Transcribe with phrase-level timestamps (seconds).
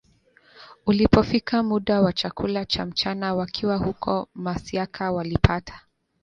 [0.85, 5.81] Ulipofika muda wa chakula cha mchana wakiwa huko Masiaka walipata